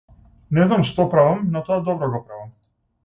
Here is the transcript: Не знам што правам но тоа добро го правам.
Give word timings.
Не 0.57 0.63
знам 0.71 0.85
што 0.89 1.05
правам 1.13 1.45
но 1.57 1.63
тоа 1.69 1.79
добро 1.91 2.11
го 2.17 2.23
правам. 2.31 2.51